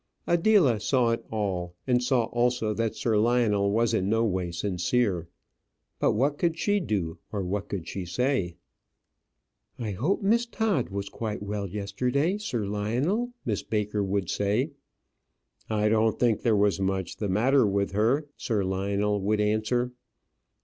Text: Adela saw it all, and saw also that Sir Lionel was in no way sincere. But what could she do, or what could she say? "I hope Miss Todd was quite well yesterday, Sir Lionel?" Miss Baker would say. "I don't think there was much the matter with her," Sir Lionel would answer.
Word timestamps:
Adela 0.25 0.79
saw 0.79 1.11
it 1.11 1.23
all, 1.29 1.75
and 1.85 2.01
saw 2.01 2.23
also 2.31 2.73
that 2.73 2.95
Sir 2.95 3.19
Lionel 3.19 3.69
was 3.69 3.93
in 3.93 4.09
no 4.09 4.25
way 4.25 4.49
sincere. 4.51 5.27
But 5.99 6.13
what 6.13 6.39
could 6.39 6.57
she 6.57 6.79
do, 6.79 7.19
or 7.31 7.43
what 7.43 7.69
could 7.69 7.87
she 7.87 8.05
say? 8.05 8.55
"I 9.77 9.91
hope 9.91 10.23
Miss 10.23 10.47
Todd 10.47 10.89
was 10.89 11.07
quite 11.07 11.43
well 11.43 11.67
yesterday, 11.67 12.39
Sir 12.39 12.65
Lionel?" 12.65 13.29
Miss 13.45 13.61
Baker 13.61 14.03
would 14.03 14.27
say. 14.27 14.71
"I 15.69 15.87
don't 15.89 16.19
think 16.19 16.41
there 16.41 16.55
was 16.57 16.79
much 16.79 17.17
the 17.17 17.29
matter 17.29 17.67
with 17.67 17.91
her," 17.91 18.25
Sir 18.35 18.63
Lionel 18.63 19.21
would 19.21 19.39
answer. 19.39 19.91